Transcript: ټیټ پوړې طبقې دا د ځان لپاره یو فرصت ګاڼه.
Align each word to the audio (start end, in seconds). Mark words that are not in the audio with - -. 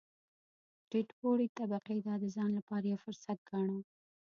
ټیټ 0.89 1.09
پوړې 1.19 1.47
طبقې 1.57 1.97
دا 2.07 2.13
د 2.23 2.25
ځان 2.35 2.51
لپاره 2.59 2.85
یو 2.91 3.01
فرصت 3.05 3.37
ګاڼه. 3.49 3.79